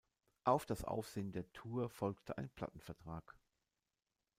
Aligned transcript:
Auf 0.45 0.65
das 0.65 0.83
Aufsehen 0.83 1.31
der 1.31 1.53
Tour 1.53 1.87
folgte 1.87 2.35
ein 2.35 2.49
Plattenvertrag. 2.49 3.37